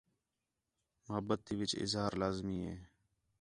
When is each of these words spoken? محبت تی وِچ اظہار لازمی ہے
محبت 1.05 1.39
تی 1.45 1.53
وِچ 1.59 1.71
اظہار 1.83 2.11
لازمی 2.21 2.57
ہے 2.67 2.75